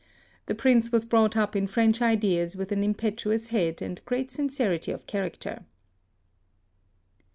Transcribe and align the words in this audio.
The 0.47 0.55
Prince 0.55 0.91
was 0.91 1.05
brought 1.05 1.37
up 1.37 1.55
in 1.55 1.67
French 1.67 2.01
ideas 2.01 2.55
with 2.55 2.71
an 2.71 2.83
impetuous 2.83 3.49
head 3.49 3.83
and 3.83 4.03
great 4.03 4.31
sincerity 4.31 4.91
of 4.91 5.05
character. 5.05 5.63